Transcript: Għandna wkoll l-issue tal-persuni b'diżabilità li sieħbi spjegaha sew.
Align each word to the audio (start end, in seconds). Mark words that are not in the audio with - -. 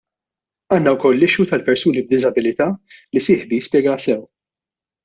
Għandna 0.75 0.93
wkoll 0.95 1.19
l-issue 1.19 1.47
tal-persuni 1.51 2.03
b'diżabilità 2.09 2.69
li 2.71 3.25
sieħbi 3.29 3.65
spjegaha 3.71 4.07
sew. 4.09 4.29